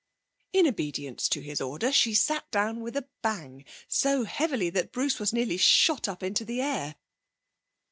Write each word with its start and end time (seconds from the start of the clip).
In 0.51 0.65
obedience 0.65 1.29
to 1.29 1.41
his 1.41 1.61
order 1.61 1.91
she 1.91 2.15
sat 2.15 2.49
down 2.49 2.79
with 2.81 2.97
a 2.97 3.07
bang, 3.21 3.65
so 3.87 4.23
heavily 4.23 4.71
that 4.71 4.91
Bruce 4.91 5.19
was 5.19 5.31
nearly 5.31 5.57
shot 5.57 6.07
up 6.07 6.23
into 6.23 6.43
the 6.43 6.59
air. 6.59 6.95